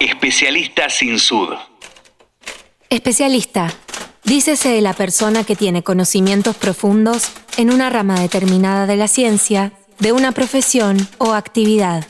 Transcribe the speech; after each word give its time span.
Especialista 0.00 0.90
sin 0.90 1.18
sud. 1.18 1.54
Especialista. 2.90 3.72
Dícese 4.24 4.68
de 4.68 4.82
la 4.82 4.92
persona 4.92 5.42
que 5.44 5.56
tiene 5.56 5.82
conocimientos 5.82 6.54
profundos 6.56 7.30
en 7.56 7.72
una 7.72 7.88
rama 7.88 8.20
determinada 8.20 8.86
de 8.86 8.96
la 8.96 9.08
ciencia, 9.08 9.72
de 9.98 10.12
una 10.12 10.32
profesión 10.32 11.08
o 11.16 11.32
actividad. 11.32 12.04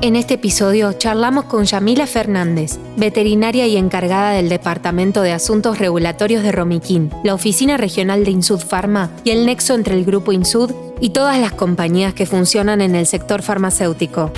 En 0.00 0.14
este 0.14 0.34
episodio 0.34 0.92
charlamos 0.92 1.46
con 1.46 1.64
Yamila 1.64 2.06
Fernández, 2.06 2.78
veterinaria 2.96 3.66
y 3.66 3.76
encargada 3.76 4.30
del 4.30 4.48
Departamento 4.48 5.22
de 5.22 5.32
Asuntos 5.32 5.80
Regulatorios 5.80 6.44
de 6.44 6.52
Romiquín, 6.52 7.10
la 7.24 7.34
oficina 7.34 7.76
regional 7.76 8.24
de 8.24 8.30
Insud 8.30 8.60
Pharma 8.60 9.10
y 9.24 9.30
el 9.30 9.44
nexo 9.44 9.74
entre 9.74 9.96
el 9.96 10.04
grupo 10.04 10.30
Insud 10.30 10.70
y 11.00 11.10
todas 11.10 11.40
las 11.40 11.52
compañías 11.52 12.14
que 12.14 12.26
funcionan 12.26 12.80
en 12.80 12.94
el 12.94 13.06
sector 13.06 13.42
farmacéutico. 13.42 14.30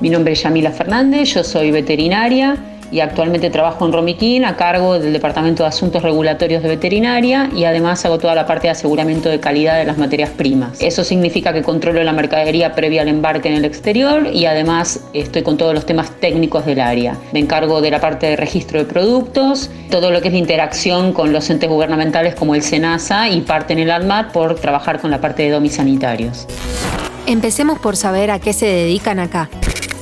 Mi 0.00 0.08
nombre 0.08 0.32
es 0.32 0.42
Yamila 0.42 0.70
Fernández, 0.70 1.34
yo 1.34 1.44
soy 1.44 1.70
veterinaria 1.72 2.56
y 2.90 3.00
actualmente 3.00 3.50
trabajo 3.50 3.86
en 3.86 3.92
Romiquín 3.92 4.44
a 4.44 4.56
cargo 4.56 4.98
del 4.98 5.12
Departamento 5.12 5.62
de 5.62 5.68
Asuntos 5.68 6.02
Regulatorios 6.02 6.62
de 6.62 6.68
Veterinaria 6.68 7.50
y 7.54 7.64
además 7.64 8.04
hago 8.04 8.18
toda 8.18 8.34
la 8.34 8.46
parte 8.46 8.68
de 8.68 8.72
aseguramiento 8.72 9.28
de 9.28 9.40
calidad 9.40 9.78
de 9.78 9.84
las 9.84 9.98
materias 9.98 10.30
primas. 10.30 10.80
Eso 10.80 11.04
significa 11.04 11.52
que 11.52 11.62
controlo 11.62 12.02
la 12.02 12.12
mercadería 12.12 12.72
previa 12.74 13.02
al 13.02 13.08
embarque 13.08 13.48
en 13.48 13.54
el 13.54 13.64
exterior 13.64 14.28
y 14.32 14.46
además 14.46 15.00
estoy 15.12 15.42
con 15.42 15.56
todos 15.56 15.74
los 15.74 15.86
temas 15.86 16.10
técnicos 16.20 16.66
del 16.66 16.80
área. 16.80 17.16
Me 17.32 17.40
encargo 17.40 17.80
de 17.80 17.90
la 17.90 18.00
parte 18.00 18.26
de 18.26 18.36
registro 18.36 18.78
de 18.78 18.84
productos, 18.84 19.70
todo 19.90 20.10
lo 20.10 20.20
que 20.20 20.28
es 20.28 20.32
la 20.32 20.38
interacción 20.38 21.12
con 21.12 21.32
los 21.32 21.48
entes 21.50 21.68
gubernamentales 21.68 22.34
como 22.34 22.54
el 22.54 22.62
SENASA 22.62 23.28
y 23.28 23.40
parte 23.40 23.72
en 23.72 23.80
el 23.80 23.90
ADMAT 23.90 24.32
por 24.32 24.54
trabajar 24.56 25.00
con 25.00 25.10
la 25.10 25.20
parte 25.20 25.42
de 25.42 25.50
domis 25.50 25.74
sanitarios. 25.74 26.46
Empecemos 27.26 27.78
por 27.78 27.96
saber 27.96 28.30
a 28.30 28.38
qué 28.38 28.52
se 28.52 28.66
dedican 28.66 29.18
acá. 29.18 29.50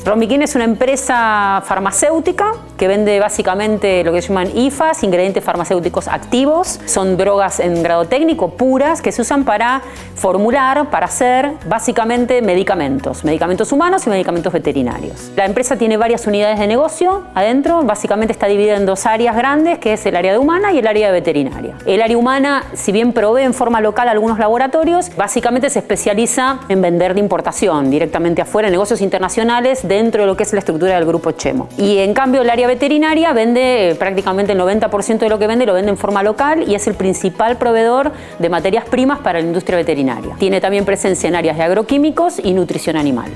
Romiquín 0.05 0.43
es 0.43 0.55
una 0.55 0.65
empresa 0.65 1.63
farmacéutica 1.67 2.53
que 2.77 2.89
vende 2.89 3.19
básicamente 3.21 4.03
lo 4.05 4.13
que 4.13 4.23
se 4.23 4.29
llaman 4.29 4.57
IFAs, 4.57 5.03
ingredientes 5.03 5.43
farmacéuticos 5.45 6.09
activos. 6.09 6.81
Son 6.87 7.17
drogas 7.17 7.61
en 7.61 7.83
grado 7.83 8.07
técnico 8.07 8.51
puras 8.51 9.03
que 9.03 9.13
se 9.13 9.23
usan 9.23 9.45
para 9.45 9.83
formular, 10.15 10.91
para 10.91 11.07
hacer 11.07 11.53
básicamente 11.67 12.43
medicamentos, 12.43 13.25
medicamentos 13.25 13.73
humanos 13.73 14.07
y 14.07 14.11
medicamentos 14.11 14.53
veterinarios. 14.53 15.33
La 15.37 15.45
empresa 15.45 15.77
tiene 15.77 15.97
varias 15.97 16.27
unidades 16.27 16.59
de 16.59 16.67
negocio 16.67 17.25
adentro, 17.35 17.83
básicamente 17.83 18.33
está 18.33 18.47
dividida 18.47 18.77
en 18.77 18.87
dos 18.87 19.07
áreas 19.07 19.37
grandes, 19.37 19.79
que 19.79 19.95
es 19.95 20.07
el 20.07 20.17
área 20.17 20.33
de 20.33 20.39
humana 20.39 20.73
y 20.73 20.79
el 20.79 20.87
área 20.87 21.09
de 21.09 21.13
veterinaria. 21.13 21.77
El 21.87 22.03
área 22.03 22.17
humana, 22.17 22.65
si 22.75 22.93
bien 22.93 23.13
provee 23.13 23.43
en 23.43 23.55
forma 23.55 23.81
local 23.81 24.09
algunos 24.09 24.39
laboratorios, 24.39 25.15
básicamente 25.17 25.71
se 25.71 25.81
especializa 25.81 26.61
en 26.69 26.83
vender 26.83 27.15
de 27.15 27.21
importación 27.21 27.91
directamente 27.91 28.43
afuera, 28.43 28.71
negocios 28.71 29.01
internacionales 29.01 29.87
dentro 29.87 30.23
de 30.23 30.27
lo 30.27 30.37
que 30.37 30.43
es 30.43 30.53
la 30.53 30.59
estructura 30.61 30.95
del 30.95 31.05
grupo 31.05 31.33
Chemo. 31.33 31.69
Y 31.77 31.99
en 31.99 32.15
cambio 32.15 32.43
el 32.43 32.51
área 32.51 32.64
veterinaria 32.67 33.33
vende 33.33 33.97
prácticamente 33.99 34.53
el 34.53 34.59
90% 34.59 35.19
de 35.19 35.29
lo 35.29 35.39
que 35.39 35.47
vende 35.47 35.67
lo 35.67 35.75
vende 35.75 35.91
en 35.91 35.97
forma 35.97 36.23
local 36.23 36.65
y 36.69 36.75
es 36.75 36.87
el 36.87 36.95
principal 36.95 37.57
proveedor 37.57 38.13
de 38.39 38.49
materias 38.49 38.85
primas 38.85 39.19
para 39.21 39.41
la 39.41 39.47
industria 39.47 39.77
veterinaria. 39.77 40.37
Tiene 40.39 40.61
también 40.61 40.85
presencia 40.85 41.29
en 41.29 41.37
áreas 41.37 41.57
de 41.57 41.65
agroquímicos 41.65 42.41
y 42.43 42.53
nutrición 42.53 42.97
animal. 42.97 43.31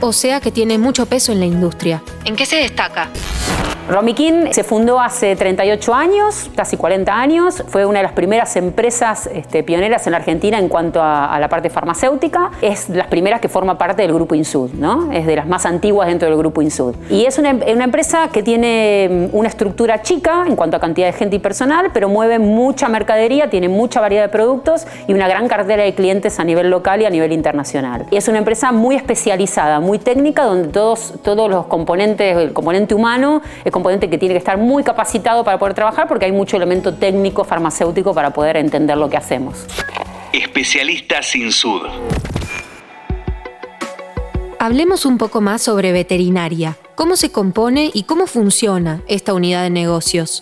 O 0.00 0.12
sea 0.12 0.40
que 0.40 0.50
tiene 0.50 0.78
mucho 0.78 1.06
peso 1.06 1.32
en 1.32 1.40
la 1.40 1.46
industria. 1.46 2.02
¿En 2.24 2.34
qué 2.34 2.44
se 2.44 2.56
destaca? 2.56 3.08
Romiquín 3.88 4.52
se 4.52 4.62
fundó 4.62 5.00
hace 5.00 5.34
38 5.34 5.92
años, 5.92 6.50
casi 6.54 6.76
40 6.76 7.12
años. 7.12 7.64
Fue 7.66 7.84
una 7.84 7.98
de 7.98 8.04
las 8.04 8.12
primeras 8.12 8.54
empresas 8.54 9.28
este, 9.34 9.64
pioneras 9.64 10.06
en 10.06 10.12
la 10.12 10.18
Argentina 10.18 10.56
en 10.58 10.68
cuanto 10.68 11.02
a, 11.02 11.36
la 11.40 11.48
parte 11.48 11.68
farmacéutica. 11.68 12.52
Es 12.62 12.88
las 12.88 13.08
primeras 13.08 13.40
que 13.40 13.48
forma 13.48 13.78
parte 13.78 14.02
del 14.02 14.14
grupo 14.14 14.36
Insud, 14.36 14.70
¿no? 14.74 15.10
Es 15.10 15.26
de 15.26 15.34
las 15.34 15.48
más 15.48 15.66
antiguas 15.66 16.06
dentro 16.06 16.28
del 16.28 16.38
grupo 16.38 16.62
Insud. 16.62 16.94
Y 17.10 17.24
es 17.24 17.38
una, 17.38 17.50
empresa 17.50 18.28
que 18.32 18.44
tiene 18.44 19.28
mm, 19.32 19.36
una 19.36 19.48
estructura 19.48 20.00
chica 20.02 20.44
en 20.46 20.54
cuanto 20.54 20.76
a 20.76 20.80
cantidad 20.80 21.08
de 21.08 21.12
gente 21.14 21.36
y 21.36 21.38
personal, 21.40 21.90
pero 21.92 22.08
mueve 22.08 22.38
mucha 22.38 22.88
mercadería, 22.88 23.50
tiene 23.50 23.68
mucha 23.68 24.00
variedad 24.00 24.22
de 24.22 24.28
productos 24.28 24.86
y 25.08 25.12
una 25.12 25.26
gran 25.26 25.48
cartera 25.48 25.82
de 25.82 25.92
clientes 25.94 26.38
a 26.38 26.44
nivel 26.44 26.70
local 26.70 27.02
y 27.02 27.06
a 27.06 27.10
nivel 27.10 27.32
internacional. 27.32 28.06
Es 28.12 28.28
una 28.28 28.38
empresa 28.38 28.70
muy 28.70 28.94
especializada, 28.94 29.80
muy 29.80 29.98
técnica, 29.98 30.44
donde 30.44 30.68
todos, 30.68 31.14
todos 31.24 31.50
los 31.50 31.66
componentes, 31.66 32.36
el 32.36 32.52
componente 32.52 32.94
humano, 32.94 33.42
componente 33.72 34.08
que 34.08 34.18
tiene 34.18 34.34
que 34.34 34.38
estar 34.38 34.56
muy 34.56 34.84
capacitado 34.84 35.42
para 35.42 35.58
poder 35.58 35.74
trabajar 35.74 36.06
porque 36.06 36.26
hay 36.26 36.32
mucho 36.32 36.56
elemento 36.56 36.94
técnico, 36.94 37.42
farmacéutico 37.42 38.14
para 38.14 38.30
poder 38.30 38.56
entender 38.56 38.96
lo 38.96 39.10
que 39.10 39.16
hacemos. 39.16 39.66
Especialista 40.32 41.20
sin 41.22 41.50
sud. 41.50 41.82
Hablemos 44.60 45.04
un 45.06 45.18
poco 45.18 45.40
más 45.40 45.60
sobre 45.60 45.90
veterinaria. 45.90 46.76
¿Cómo 46.94 47.16
se 47.16 47.32
compone 47.32 47.90
y 47.92 48.04
cómo 48.04 48.28
funciona 48.28 49.02
esta 49.08 49.34
unidad 49.34 49.64
de 49.64 49.70
negocios? 49.70 50.40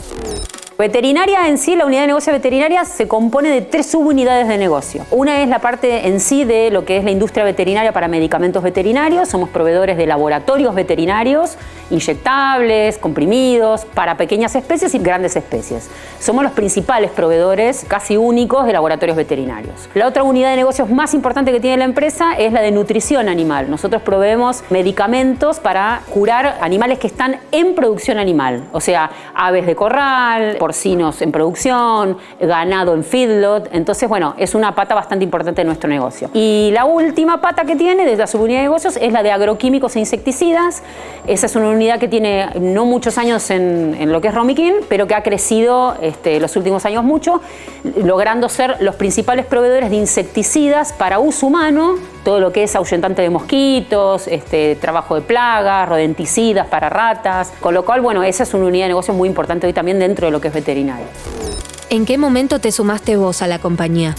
Veterinaria 0.81 1.47
en 1.47 1.59
sí, 1.59 1.77
la 1.77 1.85
unidad 1.85 2.01
de 2.01 2.07
negocio 2.07 2.33
veterinaria 2.33 2.87
se 2.87 3.07
compone 3.07 3.51
de 3.51 3.61
tres 3.61 3.85
subunidades 3.85 4.49
de 4.49 4.57
negocio. 4.57 5.05
Una 5.11 5.43
es 5.43 5.49
la 5.51 5.59
parte 5.59 6.09
en 6.09 6.21
sí 6.21 6.45
de 6.47 6.71
lo 6.71 6.87
que 6.87 6.97
es 6.97 7.05
la 7.05 7.11
industria 7.11 7.45
veterinaria 7.45 7.93
para 7.93 8.09
medicamentos 8.09 8.63
veterinarios. 8.63 9.29
Somos 9.29 9.51
proveedores 9.51 9.99
de 9.99 10.07
laboratorios 10.07 10.75
veterinarios, 10.75 11.59
inyectables, 11.91 12.97
comprimidos, 12.97 13.85
para 13.85 14.17
pequeñas 14.17 14.55
especies 14.55 14.95
y 14.95 15.01
grandes 15.01 15.37
especies. 15.37 15.91
Somos 16.19 16.45
los 16.45 16.53
principales 16.53 17.11
proveedores, 17.11 17.85
casi 17.87 18.17
únicos, 18.17 18.65
de 18.65 18.73
laboratorios 18.73 19.19
veterinarios. 19.19 19.91
La 19.93 20.07
otra 20.07 20.23
unidad 20.23 20.49
de 20.49 20.57
negocios 20.57 20.89
más 20.89 21.13
importante 21.13 21.53
que 21.53 21.61
tiene 21.61 21.77
la 21.77 21.85
empresa 21.85 22.33
es 22.39 22.55
la 22.55 22.63
de 22.63 22.71
nutrición 22.71 23.29
animal. 23.29 23.71
Nosotros 23.71 24.01
proveemos 24.01 24.65
medicamentos 24.71 25.61
para 25.61 26.01
curar 26.09 26.57
animales 26.63 26.99
que 26.99 27.07
están 27.07 27.39
en 27.53 27.75
producción 27.75 28.19
animal, 28.19 28.65
o 28.73 28.81
sea, 28.81 29.11
aves 29.35 29.67
de 29.67 29.77
corral, 29.77 30.57
porcinos 30.71 31.21
en 31.21 31.33
producción, 31.33 32.17
ganado 32.41 32.95
en 32.95 33.03
feedlot. 33.03 33.71
Entonces, 33.73 34.09
bueno, 34.09 34.35
es 34.39 34.55
una 34.55 34.73
pata 34.77 34.95
bastante 34.95 35.25
importante 35.25 35.63
de 35.63 35.65
nuestro 35.65 35.91
negocio. 35.91 36.31
Y 36.33 36.71
la 36.73 36.85
última 36.85 37.41
pata 37.41 37.65
que 37.65 37.75
tiene 37.75 38.05
desde 38.05 38.19
la 38.19 38.29
subunidad 38.29 38.61
de 38.61 38.67
negocios 38.67 38.97
es 38.97 39.13
la 39.13 39.25
de 39.25 39.33
agroquímicos 39.33 39.97
e 39.97 39.99
insecticidas. 39.99 40.85
Esa 41.27 41.47
es 41.47 41.57
una 41.57 41.71
unidad 41.71 41.99
que 41.99 42.07
tiene 42.07 42.51
no 42.61 42.85
muchos 42.85 43.19
años 43.19 43.51
en, 43.51 44.13
lo 44.13 44.21
que 44.21 44.29
es 44.29 44.35
Romiquín, 44.35 44.75
pero 44.89 45.09
que 45.09 45.17
ha 45.17 45.25
crecido 45.25 45.97
este, 46.01 46.39
los 46.39 46.55
últimos 46.55 46.85
años 46.85 47.03
mucho, 47.03 47.41
logrando 47.97 48.49
ser 48.49 48.77
los 48.81 48.95
principales 48.95 49.47
proveedores 49.47 49.91
de 49.91 49.97
insecticidas 49.97 50.93
para 50.93 51.19
uso 51.19 51.49
humano 51.49 51.97
todo 52.25 52.41
lo 52.41 52.53
que 52.53 52.63
es 52.63 52.77
ahuyentante 52.77 53.23
de 53.23 53.31
mosquitos, 53.31 54.29
este, 54.29 54.77
trabajo 54.77 55.15
de 55.15 55.23
plagas, 55.23 55.89
rodenticidas 55.89 56.67
para 56.67 56.89
ratas, 56.89 57.53
con 57.61 57.75
lo 57.75 57.85
cual, 57.85 58.01
bueno, 58.01 58.23
esa 58.23 58.43
es 58.43 58.55
una 58.55 58.67
unidad 58.67 58.85
de 58.85 58.89
negocio 58.89 59.15
muy 59.15 59.29
importante 59.29 59.67
hoy 59.67 59.73
también 59.73 59.99
dentro 59.99 60.27
de 60.27 60.31
lo 60.31 60.41
que 60.41 60.49
es 60.49 60.55
¿En 61.91 62.07
qué 62.07 62.19
momento 62.19 62.59
te 62.61 62.71
sumaste 62.73 63.17
vos 63.17 63.43
a 63.43 63.47
la 63.47 63.59
compañía? 63.59 64.15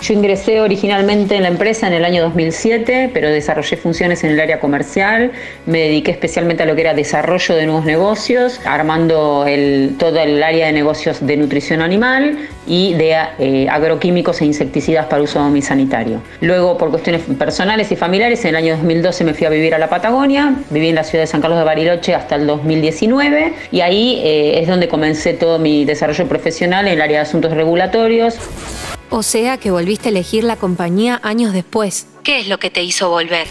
Yo 0.00 0.14
ingresé 0.14 0.60
originalmente 0.60 1.34
en 1.34 1.42
la 1.42 1.48
empresa 1.48 1.88
en 1.88 1.92
el 1.92 2.04
año 2.04 2.22
2007, 2.22 3.10
pero 3.12 3.30
desarrollé 3.30 3.76
funciones 3.76 4.22
en 4.22 4.30
el 4.30 4.40
área 4.40 4.60
comercial. 4.60 5.32
Me 5.66 5.80
dediqué 5.80 6.12
especialmente 6.12 6.62
a 6.62 6.66
lo 6.66 6.76
que 6.76 6.82
era 6.82 6.94
desarrollo 6.94 7.56
de 7.56 7.66
nuevos 7.66 7.84
negocios, 7.84 8.60
armando 8.64 9.44
el, 9.46 9.96
todo 9.98 10.20
el 10.20 10.42
área 10.42 10.66
de 10.66 10.72
negocios 10.72 11.26
de 11.26 11.36
nutrición 11.36 11.82
animal 11.82 12.38
y 12.66 12.94
de 12.94 13.16
eh, 13.38 13.68
agroquímicos 13.68 14.40
e 14.40 14.44
insecticidas 14.44 15.06
para 15.06 15.22
uso 15.22 15.40
sanitario. 15.62 16.22
Luego, 16.40 16.78
por 16.78 16.90
cuestiones 16.90 17.22
personales 17.36 17.90
y 17.90 17.96
familiares, 17.96 18.44
en 18.44 18.50
el 18.50 18.56
año 18.56 18.76
2012 18.76 19.24
me 19.24 19.34
fui 19.34 19.46
a 19.46 19.50
vivir 19.50 19.74
a 19.74 19.78
la 19.78 19.88
Patagonia. 19.88 20.54
Viví 20.70 20.88
en 20.88 20.94
la 20.94 21.04
ciudad 21.04 21.24
de 21.24 21.26
San 21.26 21.40
Carlos 21.40 21.58
de 21.58 21.64
Bariloche 21.64 22.14
hasta 22.14 22.36
el 22.36 22.46
2019 22.46 23.52
y 23.72 23.80
ahí 23.80 24.20
eh, 24.24 24.60
es 24.60 24.68
donde 24.68 24.86
comencé 24.88 25.34
todo 25.34 25.58
mi 25.58 25.84
desarrollo 25.84 26.28
profesional 26.28 26.86
en 26.86 26.94
el 26.94 27.02
área 27.02 27.18
de 27.18 27.22
asuntos 27.22 27.52
regulatorios. 27.52 28.38
O 29.10 29.22
sea 29.22 29.58
que 29.58 29.70
volviste 29.70 30.08
a 30.08 30.10
elegir 30.10 30.44
la 30.44 30.56
compañía 30.56 31.20
años 31.22 31.52
después. 31.52 32.06
¿Qué 32.22 32.40
es 32.40 32.48
lo 32.48 32.58
que 32.58 32.70
te 32.70 32.82
hizo 32.82 33.08
volver? 33.08 33.46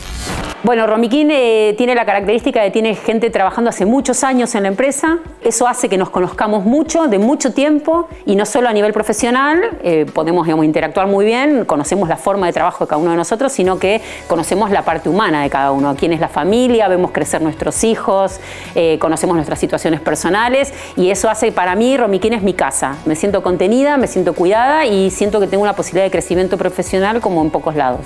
Bueno, 0.63 0.87
Romiquín 0.87 1.29
eh, 1.31 1.75
tiene 1.77 1.93
la 1.93 2.03
característica 2.03 2.63
de 2.63 2.71
tiene 2.71 2.95
gente 2.95 3.29
trabajando 3.29 3.69
hace 3.69 3.85
muchos 3.85 4.23
años 4.23 4.55
en 4.55 4.63
la 4.63 4.69
empresa. 4.69 5.19
Eso 5.43 5.67
hace 5.67 5.87
que 5.87 5.99
nos 5.99 6.09
conozcamos 6.09 6.65
mucho, 6.65 7.07
de 7.07 7.19
mucho 7.19 7.53
tiempo, 7.53 8.09
y 8.25 8.35
no 8.35 8.43
solo 8.43 8.67
a 8.67 8.73
nivel 8.73 8.91
profesional, 8.91 9.61
eh, 9.83 10.07
podemos 10.11 10.47
interactuar 10.47 11.05
muy 11.05 11.25
bien, 11.25 11.63
conocemos 11.65 12.09
la 12.09 12.17
forma 12.17 12.47
de 12.47 12.53
trabajo 12.53 12.85
de 12.85 12.89
cada 12.89 12.99
uno 12.99 13.11
de 13.11 13.17
nosotros, 13.17 13.51
sino 13.51 13.77
que 13.77 14.01
conocemos 14.27 14.71
la 14.71 14.81
parte 14.81 15.09
humana 15.09 15.43
de 15.43 15.49
cada 15.51 15.71
uno, 15.71 15.95
quién 15.95 16.11
es 16.11 16.19
la 16.19 16.27
familia, 16.27 16.87
vemos 16.87 17.11
crecer 17.11 17.39
nuestros 17.41 17.83
hijos, 17.83 18.39
eh, 18.73 18.97
conocemos 18.99 19.35
nuestras 19.35 19.59
situaciones 19.59 20.01
personales, 20.01 20.73
y 20.95 21.11
eso 21.11 21.29
hace 21.29 21.51
para 21.51 21.75
mí, 21.75 21.95
Romiquín 21.97 22.33
es 22.33 22.41
mi 22.41 22.53
casa. 22.53 22.97
Me 23.05 23.15
siento 23.15 23.43
contenida, 23.43 23.97
me 23.97 24.07
siento 24.07 24.33
cuidada 24.33 24.87
y 24.87 25.11
siento 25.11 25.39
que 25.39 25.45
tengo 25.45 25.61
una 25.61 25.75
posibilidad 25.75 26.05
de 26.05 26.11
crecimiento 26.11 26.57
profesional 26.57 27.21
como 27.21 27.43
en 27.43 27.51
pocos 27.51 27.75
lados. 27.75 28.01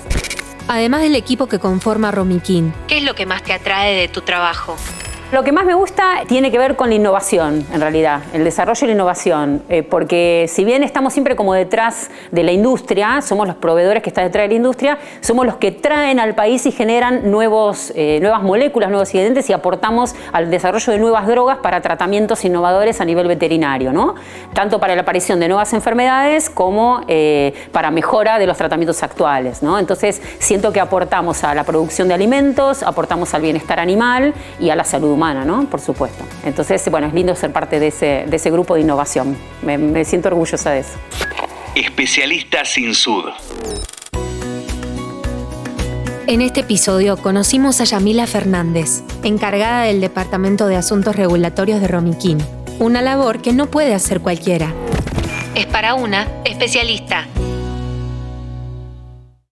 Además 0.68 1.02
del 1.02 1.14
equipo 1.16 1.46
que 1.46 1.58
conforma 1.58 2.10
Romiquín, 2.10 2.72
¿qué 2.88 2.98
es 2.98 3.04
lo 3.04 3.14
que 3.14 3.26
más 3.26 3.42
te 3.42 3.52
atrae 3.52 3.94
de 3.94 4.08
tu 4.08 4.22
trabajo? 4.22 4.76
Lo 5.32 5.42
que 5.44 5.50
más 5.50 5.64
me 5.64 5.72
gusta 5.72 6.24
tiene 6.28 6.50
que 6.50 6.58
ver 6.58 6.76
con 6.76 6.90
la 6.90 6.94
innovación, 6.94 7.66
en 7.72 7.80
realidad, 7.80 8.20
el 8.34 8.44
desarrollo 8.44 8.84
y 8.84 8.88
la 8.88 8.92
innovación, 8.92 9.62
eh, 9.70 9.82
porque 9.82 10.44
si 10.46 10.62
bien 10.62 10.82
estamos 10.82 11.14
siempre 11.14 11.36
como 11.36 11.54
detrás 11.54 12.10
de 12.30 12.42
la 12.42 12.52
industria, 12.52 13.22
somos 13.22 13.46
los 13.46 13.56
proveedores 13.56 14.02
que 14.02 14.10
están 14.10 14.24
detrás 14.24 14.44
de 14.44 14.48
la 14.48 14.54
industria, 14.56 14.98
somos 15.22 15.46
los 15.46 15.56
que 15.56 15.72
traen 15.72 16.20
al 16.20 16.34
país 16.34 16.66
y 16.66 16.70
generan 16.70 17.30
nuevos, 17.30 17.94
eh, 17.96 18.18
nuevas 18.20 18.42
moléculas, 18.42 18.90
nuevos 18.90 19.08
ingredientes 19.14 19.48
y 19.48 19.54
aportamos 19.54 20.14
al 20.34 20.50
desarrollo 20.50 20.92
de 20.92 20.98
nuevas 20.98 21.26
drogas 21.26 21.56
para 21.62 21.80
tratamientos 21.80 22.44
innovadores 22.44 23.00
a 23.00 23.06
nivel 23.06 23.26
veterinario, 23.26 23.94
¿no? 23.94 24.16
tanto 24.52 24.80
para 24.80 24.94
la 24.94 25.00
aparición 25.00 25.40
de 25.40 25.48
nuevas 25.48 25.72
enfermedades 25.72 26.50
como 26.50 27.04
eh, 27.08 27.54
para 27.72 27.90
mejora 27.90 28.38
de 28.38 28.46
los 28.46 28.58
tratamientos 28.58 29.02
actuales. 29.02 29.62
¿no? 29.62 29.78
Entonces, 29.78 30.20
siento 30.40 30.74
que 30.74 30.80
aportamos 30.80 31.42
a 31.42 31.54
la 31.54 31.64
producción 31.64 32.08
de 32.08 32.12
alimentos, 32.12 32.82
aportamos 32.82 33.32
al 33.32 33.40
bienestar 33.40 33.80
animal 33.80 34.34
y 34.60 34.68
a 34.68 34.76
la 34.76 34.84
salud 34.84 35.21
humana 35.22 35.44
¿no? 35.44 35.70
Por 35.70 35.80
supuesto. 35.80 36.24
Entonces, 36.44 36.82
bueno, 36.90 37.06
es 37.06 37.14
lindo 37.14 37.36
ser 37.36 37.52
parte 37.52 37.78
de 37.78 37.88
ese, 37.88 38.24
de 38.26 38.36
ese 38.36 38.50
grupo 38.50 38.74
de 38.74 38.80
innovación. 38.80 39.36
Me, 39.62 39.78
me 39.78 40.04
siento 40.04 40.28
orgullosa 40.28 40.72
de 40.72 40.80
eso. 40.80 40.98
Especialista 41.76 42.64
sin 42.64 42.92
sud. 42.92 43.26
En 46.26 46.40
este 46.40 46.60
episodio 46.60 47.16
conocimos 47.16 47.80
a 47.80 47.84
Yamila 47.84 48.26
Fernández, 48.26 49.02
encargada 49.22 49.84
del 49.84 50.00
Departamento 50.00 50.66
de 50.66 50.76
Asuntos 50.76 51.14
Regulatorios 51.14 51.80
de 51.80 51.86
Romiquín, 51.88 52.38
una 52.80 53.00
labor 53.00 53.40
que 53.42 53.52
no 53.52 53.66
puede 53.66 53.94
hacer 53.94 54.20
cualquiera. 54.20 54.72
Es 55.54 55.66
para 55.66 55.94
una 55.94 56.26
especialista. 56.44 57.26